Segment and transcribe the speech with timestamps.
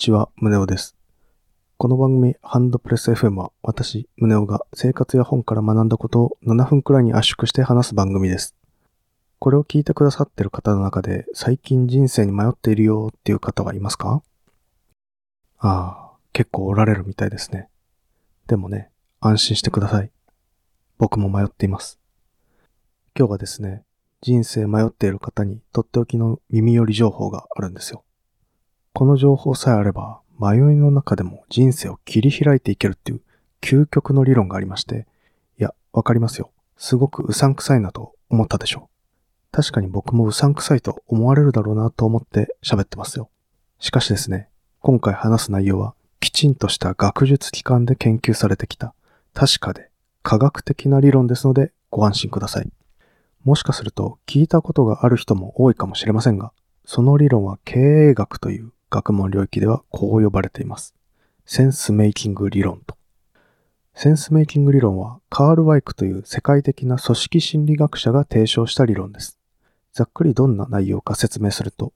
[0.00, 0.96] こんにちは、宗男です。
[1.76, 8.56] この番組、ハンドプレス FM は、私、宗男が生活や本から学んだことを7分くらいに圧縮して話す番組です。
[9.38, 14.22] これを聞いてくださっている方の中で、最近人生に迷っているよっていう方はいますか？
[15.58, 17.68] ああ、結構おられるみたいですね。
[18.46, 20.10] でもね、安心してください。
[20.96, 22.00] 僕も迷っています。
[23.14, 23.84] 今日はですね、
[24.22, 28.02] 人生迷っている方にとっておきの耳寄り情報があるんですよ。
[28.92, 33.20] この情報さえあれば、迷いの中でも人生を切り開いていけるっていう
[33.60, 35.06] 究極の理論がありまして、
[35.58, 36.50] いや、わかりますよ。
[36.76, 39.52] すごくうさんくさいなと思ったでしょう。
[39.52, 43.30] 確かに僕もうさんくさいと思われるだろうなと思って喋ってますよ。
[43.78, 44.48] しかしですね、
[44.80, 48.94] 今回話す内容はきちんとした学術機関で研究されてきた
[49.34, 49.90] 確かで
[50.22, 52.70] 科学的な理論ですのでご安心ください。
[53.44, 56.52] もしかすると聞いたことがある人も多いかもしれませんが、
[56.84, 57.78] その理論は経
[58.10, 60.94] 営学という学問領域ではこう呼ばれています。
[61.46, 62.96] センスメイキング理論と。
[63.94, 69.38] センスメイキング理論はカール・ワイクという世界的な組織心理学者が提唱した理論です。
[69.92, 71.92] ざっくりどんな内容か説明すると、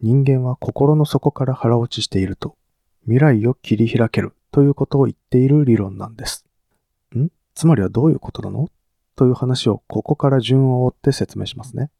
[0.00, 2.56] 人間は心の底から腹落ちしていると、
[3.02, 6.46] 未来を切り開けるということを言っている理論なんです。
[7.16, 7.28] ん？
[7.54, 8.68] つまりはどういうことなの？
[9.16, 11.90] という話をここから順を追って説明しますね。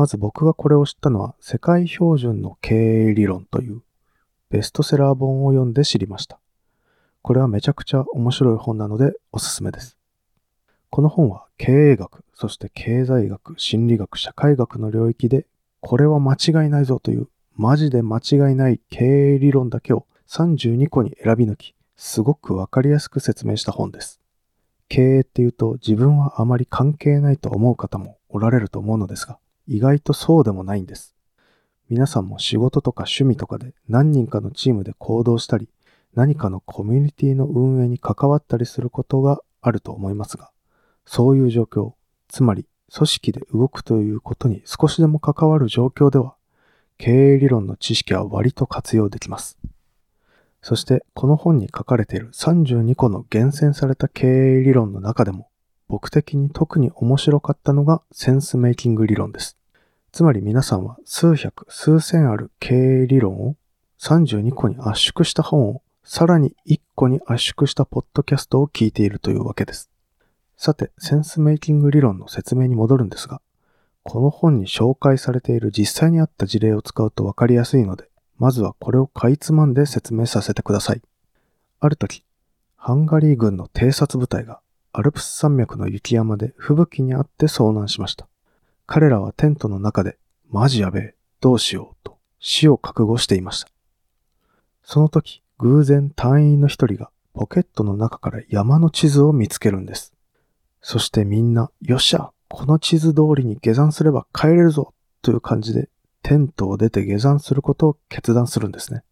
[0.00, 3.82] まず僕がこれを知ったのは世界標準の経営理論という
[4.48, 6.40] ベストセラー本を読んで知りました。
[7.20, 9.98] これはめちゃくちゃ面白い本なのでおすすめです。
[10.88, 15.44] この本は経営学、そして経済学、心理学、社会学の領域で
[15.82, 24.18] これは間違いないぞというマジで間違いない経営理論だけを32個に選び抜き、すごくわかりやすく説明した本です。
[24.88, 29.38] 経営っていうと自分はあまり関係ないと思う方もおられると思うのですが、
[29.70, 31.14] 意外とそうでもないんです。
[31.88, 35.68] 皆さんも仕事とか趣味とかで何人かのチームで行動したり、
[36.12, 40.50] 何かのコミュニティの運営に関わったりすることがあると思いますが、
[41.06, 41.92] そういう状況、
[42.26, 46.34] つまり組織で動くということに少しでも関わる状況では、
[46.98, 49.56] 経営理論の知識は割と活用できます。
[50.62, 55.48] そして、この本に書かれている32個の厳選された経営理論の中でも、
[55.86, 59.59] 僕的に特に面白かったのがセンスメイキング理論です。
[60.12, 63.56] つまり皆さんは数百、数千ある経営理論を
[64.00, 69.88] 32個に圧縮した本をさらに1個に圧縮したポッドキャストを聞いているというわけです。
[70.56, 73.40] さて、センスメイキング理論の説明に戻るんですが、
[74.02, 81.02] この本に紹介されている実際にあった事例を使うとわかりやすいので、まずはこれをかいつまんで説明させてください。
[81.78, 82.24] ある時、
[82.76, 84.60] ハンガリー軍の偵察部隊が
[84.92, 88.29] アルプス山脈の雪山で吹雪にあって遭難しました。
[88.92, 90.18] 彼らはテントの中で、
[90.50, 93.70] マジやべえ、どうしようと死を覚悟していました。
[94.82, 100.12] その時、偶然隊員の一人がポケットの中から山の地図を見つけるんです。
[100.82, 105.88] そしてみんな、よっしゃ、この地図通りに下山すれば帰れるぞという感じで
[106.24, 109.04] テントを出て下山することを決断するんですね。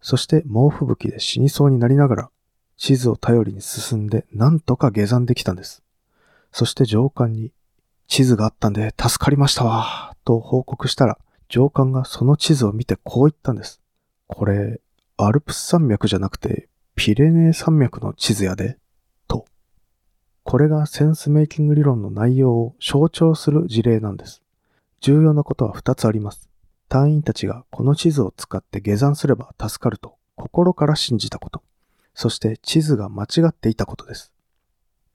[0.00, 2.30] そして猛吹雪で死にそうになりながら
[2.76, 5.84] 地図を頼りに進んでなんとか下山できたんです。
[6.50, 7.52] そして上官に
[8.06, 11.18] 地図があったんで助かりましたわと報告したら
[11.48, 13.82] 上官がその地図を見てこう言ったんです。
[14.26, 14.80] これ、
[15.18, 18.78] アルプス山脈じゃなくてピレネー山脈の地図やで、
[19.28, 19.44] と。
[20.44, 24.42] これがセンスメイキング理論の内容を象徴する事例なんです。
[25.00, 26.48] 重要なことは2つあります。
[26.88, 31.62] 隊員たちがこの地図を使って下山すれば助かると心から信じたこと。
[32.14, 34.32] そして地図が間違っていたことです。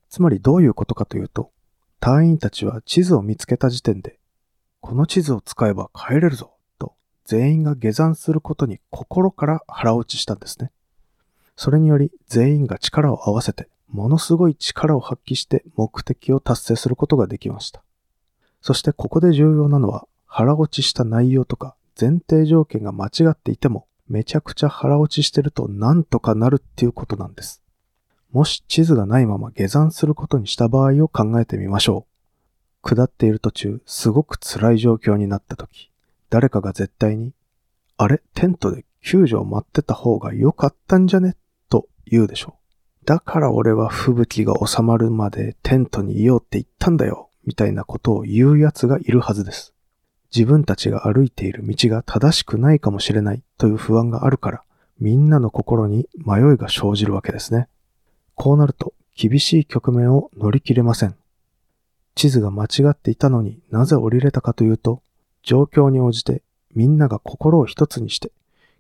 [0.10, 1.52] つまりどういうことかというと、
[2.00, 4.20] 隊員たちは地図を見つけた時点で、
[4.82, 6.94] この地図を使えば帰れるぞ、と
[7.26, 10.72] 全員が下山することに心から腹落ちしたんですね。
[11.56, 17.84] それにより全員が力を合わせて、ものすごい力を発揮して目的を達成することができました。
[18.62, 27.62] そしてここで重要なのは腹落ちした内容とか前提条件が間違っていてもめちゃくちゃ腹落ちしてるとなんとかなるっていうことなんです。
[28.32, 32.06] もし地図がないまま下山することにした場合を考えてみましょ
[32.84, 32.90] う。
[32.90, 35.92] 下っている途中すごく辛い状況になった時、
[36.30, 37.34] 誰かが絶対に、
[37.98, 38.22] あれ？
[38.34, 41.36] テントで救助を待ってた方が良かったんじゃね？
[41.70, 42.58] と言うでしょ
[43.04, 43.06] う。
[43.06, 47.30] だから俺は吹雪が収まるまでテントにいようって言ったんだよ。
[47.46, 49.74] みたいなことを言う奴がいるはずです。
[50.36, 54.64] 自分たちが歩いている道が正しくないかもしれないという不安があるから、
[55.00, 57.70] みんなの心に迷いが生じるわけですね。
[58.38, 61.16] こうなると厳しい局面を乗り切れません。
[62.14, 65.02] 地図が間違っていたのになぜ降りれたかというと、
[65.42, 66.44] 状況に応じて
[66.76, 68.32] みんなが心を一つにして、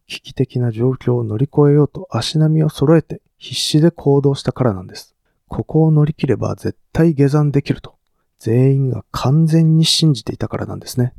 [0.06, 5.16] 危機的な状況を乗り越えようと足並みを揃えて必死で行動したからなんです。
[5.48, 7.96] ここを乗り切れば絶対下山できると、
[8.38, 11.14] 全員が完全に信じていたからなんですね。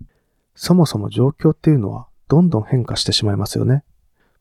[0.54, 3.82] そもそも状況っていうのはどんどん変化してしまいますよね。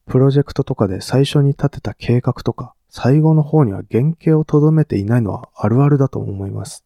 [0.06, 6.86] プロジェクトとかで最初に立てた計画とか、最後の方には原型をとどめていないのはあるあるだと思います。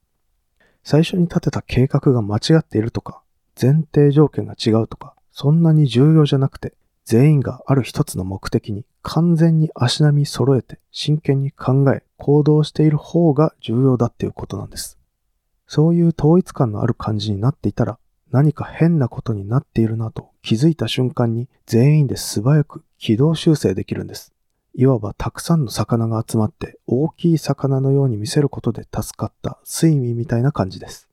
[0.83, 3.21] 最初に立てた計画が間違っているとか、
[3.61, 6.73] 前提条件が違うとか、そんなに重要じゃなくて、
[7.05, 14.97] 全員がある一つの目的に完全に足並み揃えて真剣に考え行動している方が重要だっていうことなんです。
[15.67, 17.97] そういう統一感のある感じになっていたら
[18.31, 24.33] 何か変なことになっているなと気づいた瞬間に全員で素早く軌道修正できるんです。
[24.73, 31.09] いわばたくさんの魚が集まって大きい魚のように見せることで助かった睡眠みたいな感じです。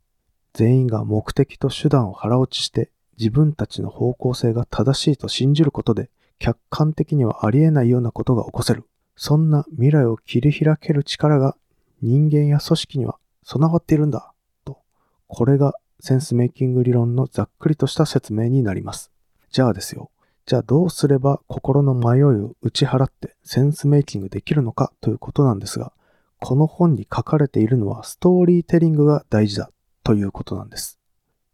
[0.52, 6.08] 全員が目的と手段を腹落ちして自分たちの方向性が正しいと信じることで
[6.38, 8.84] 客観的にはありえないようなことが起こせる。
[9.16, 11.56] そんな未来を切り開ける力が
[12.00, 14.32] 人間や組織には備わっているんだ。
[14.64, 14.78] と、
[15.26, 19.10] これがセンスメイキング理論のざっくりとした説明になります。
[19.50, 20.10] じゃあですよ。
[20.48, 25.92] じゃあどうすれば心の迷いを打ち払ってセンスメイキングできるのかということなんですが、
[26.40, 29.70] この本に書かれているのはストーリーテリングが大事だ
[30.04, 30.98] ということなんです。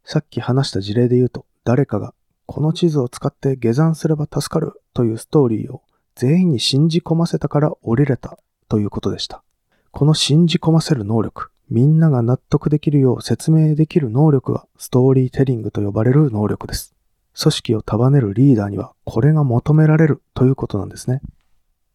[0.04, 2.14] さっき話した事例で言うと、誰かが
[2.46, 5.82] この地図を使って下山すれば助かるというストーリーを
[6.14, 8.38] 全員に信じ込ませたから降りれた
[8.68, 9.42] ということでした。
[9.90, 16.94] この信じ込ませる能力、みんなが納得できるよう説明できる能力がストーリーテリングと呼ばれる能力です。
[17.38, 21.20] 組織を束ねるリーダーにはこれが求められるということなんですね。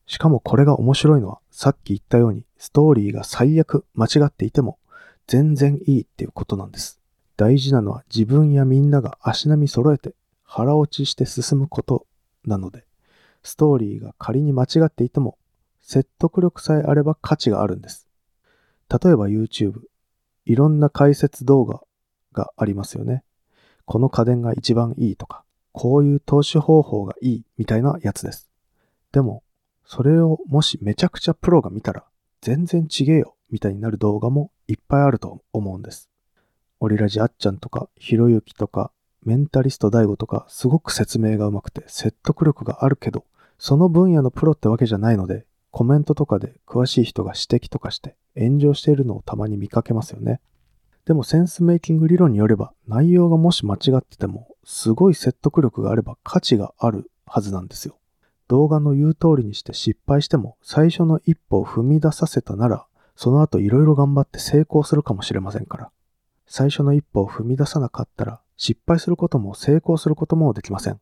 [0.05, 4.79] しかもこれが面白いのはさっき言ったようにストーリーが最悪間違っていても
[5.27, 6.99] 全然いいっていうことなんです。
[7.37, 10.13] 大事なのは自分やみんなが足並み揃えて
[10.43, 12.05] 腹落ちして進むこと
[12.43, 12.85] なので、
[13.43, 15.37] ストーリーが仮に間違っていても
[15.79, 18.07] 説得力さえあれば価値があるんです。
[18.89, 19.81] 例えば YouTube、
[20.45, 21.81] いろんな解説動画
[22.33, 23.23] がありますよね。
[23.89, 28.47] この家電が一番いいとか、こういう投資方法がいいみたいなやつです。
[29.11, 29.41] でも、
[29.83, 32.03] それをもしめちゃくちゃプロが見たら、
[32.39, 36.07] 全然ちげえよみたいになる動画もいっぱいあると思うんです。
[36.79, 38.91] オリラジあっちゃんとか、ひろゆきとか、
[39.25, 43.25] メンタリスト大悟とか、すごく説明がうまくて説得力があるけど、
[43.57, 50.41] その分野のプロってわけじゃないので、コメントとかで詳しい人が指摘とかして炎上しているのをたまに見かけますよね。
[51.09, 57.97] でもセンスメイキング理論によれば内容がもし間違っててもすごい説得力があれば価値があるはずなんですよ。
[58.47, 62.85] 動画の言う通りにして失敗しても最初の一歩を踏み出させたなら
[63.15, 65.89] その後いろいろ頑張って成功するかもしれませんから。
[66.45, 70.99] 最初の一歩を踏み出さなかったら失敗することも成功することもできません。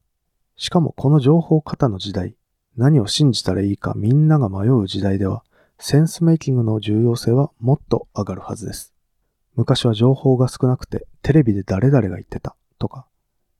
[0.55, 2.37] しかもこの情報型の時代、
[2.77, 5.43] 何を信じたらいいかみんなが迷う時代では
[5.79, 8.93] センスメイキングの重要性はもっと上がるはずです。
[9.57, 13.07] 昔は情報が少なくてテレビで誰々が言ってたとか、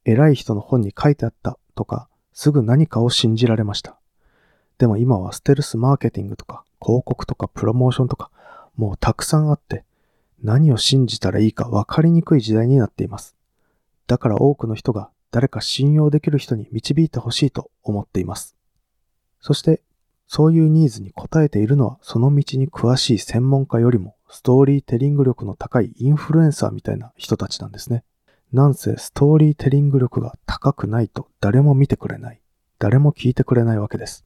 [0.04, 3.98] 偉い人の本に書いてあったとか、すぐ何かを信じられました。
[4.78, 8.30] でも今はステルスマーケティングとか広告とかプロモーションとか
[8.76, 9.84] もうたくさんあって
[10.40, 13.34] 何を信じたらいいか分かりにくい時代になっています。
[14.06, 18.56] だから多くの人が誰か信用できる人に導いてほしいと思っています。
[19.40, 19.82] そして
[20.28, 28.04] そういうニーズに応えているのはその道に詳しい専門家よりもストーリーテリング力の高いインフルエンサーみたいな人たちなんですね。
[28.52, 32.40] なんせストーリーテリング力が高くないと誰も見てくれない。
[32.78, 34.24] 誰も聞いてくれないわけです。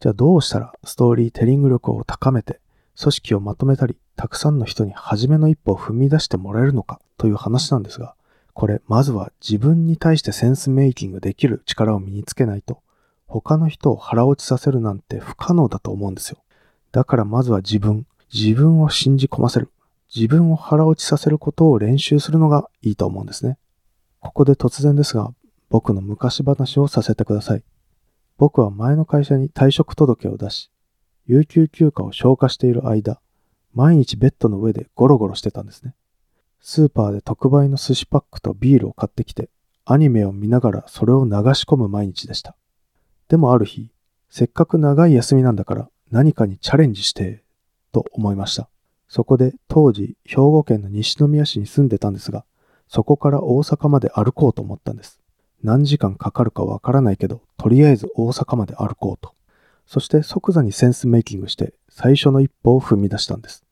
[0.00, 2.60] じゃあどうしたらストーリーテリング力を高めて
[2.98, 8.14] 組織をまとめたりたくさんの人に初めの一歩を踏み出してもらえるのかという話なんですが、
[8.52, 12.82] これまずは自分に対してセンスメイキングできる力を身につけないと
[13.26, 16.38] 他の人を腹落ちさせるなんて不可能だと思うんですよ。
[16.92, 19.70] だからまずは自分、自分を信じ込ませる。
[20.14, 23.58] 自分を腹落ちさせることを練習するのがいいと思うんですね。
[24.20, 25.32] ここで突然ですが、
[25.68, 27.64] 僕の昔話をさせてください。
[28.38, 30.70] 僕は前の会社に退職届を出し、
[31.26, 33.20] 有給休暇を消化している間、
[33.72, 35.94] 毎日ベッドの上でゴロゴロしてたんですね。
[36.60, 39.48] スーパーで特売の寿司パックとビールを買ってきて、
[39.84, 42.56] アニメを見ながらそれを流し込む毎日でした。
[43.28, 43.90] でもある日、
[44.28, 47.42] せっかく長い休みなんだから何かにチャレンジして
[47.92, 48.68] と思いました。
[49.08, 52.44] そこで当時兵庫県の西宮市に住んでたんですが、
[52.88, 55.20] そこから大阪まで歩こうと思ったんです。
[55.62, 59.34] 何時間かかるかわからないけど、とりあえず大阪まで歩こうと。
[59.86, 63.64] そして即座にセンスメイキングして最初の一歩を踏み出したんです。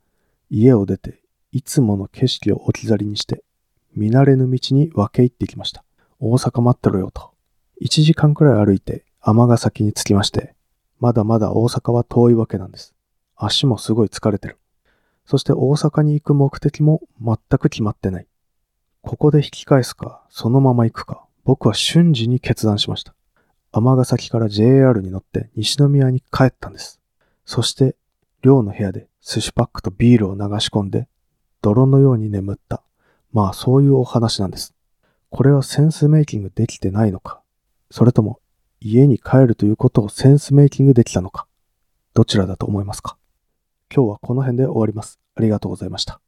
[0.50, 1.20] 家を出て、
[1.52, 3.44] いつもの景色を置き去りにして、
[3.94, 5.84] 見慣れぬ道に分け入ってきました。
[6.20, 7.30] 大阪待ってろよと。
[7.80, 10.54] 1時間くらい歩いて、尼崎に着きまして、
[10.98, 12.94] まだまだ大阪は遠いわけなんです。
[13.38, 14.58] 足もすごい疲れてる。
[15.24, 18.26] そして大阪に行く目的も全く決まってない。
[19.02, 23.14] ここで引き返すか、そのまま行くか、僕は瞬時に決断しました。
[23.72, 27.00] 尼崎から JR に乗って西宮に帰ったんです。
[27.44, 27.96] そして、
[28.42, 31.08] 寮の部屋で寿司パックとビールを流し込んで、
[31.62, 32.82] 泥のように眠った。
[33.32, 34.74] まあそういうお話なんです。
[35.30, 37.42] これはセンスメイキングできてないのか
[37.90, 38.40] それとも
[38.80, 41.46] 家に帰るということをセンスメイキングできたのか
[42.14, 43.18] どちらだと思いますか？
[43.94, 45.18] 今日はこの辺で終わります。
[45.34, 46.20] ありがとうございました。